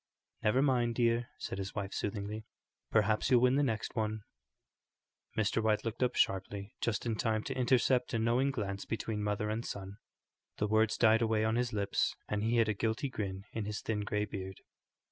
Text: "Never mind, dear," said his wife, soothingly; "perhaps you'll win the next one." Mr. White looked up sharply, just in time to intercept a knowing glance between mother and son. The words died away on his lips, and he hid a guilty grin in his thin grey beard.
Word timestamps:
"Never 0.41 0.63
mind, 0.63 0.95
dear," 0.95 1.27
said 1.37 1.59
his 1.59 1.75
wife, 1.75 1.93
soothingly; 1.93 2.43
"perhaps 2.89 3.29
you'll 3.29 3.41
win 3.41 3.53
the 3.53 3.61
next 3.61 3.95
one." 3.95 4.23
Mr. 5.37 5.61
White 5.61 5.85
looked 5.85 6.01
up 6.01 6.15
sharply, 6.15 6.73
just 6.81 7.05
in 7.05 7.15
time 7.15 7.43
to 7.43 7.55
intercept 7.55 8.11
a 8.15 8.17
knowing 8.17 8.49
glance 8.49 8.83
between 8.83 9.21
mother 9.21 9.47
and 9.51 9.63
son. 9.63 9.97
The 10.57 10.65
words 10.65 10.97
died 10.97 11.21
away 11.21 11.45
on 11.45 11.55
his 11.55 11.71
lips, 11.71 12.15
and 12.27 12.41
he 12.41 12.55
hid 12.55 12.67
a 12.67 12.73
guilty 12.73 13.09
grin 13.09 13.43
in 13.53 13.65
his 13.65 13.79
thin 13.81 13.99
grey 13.99 14.25
beard. 14.25 14.61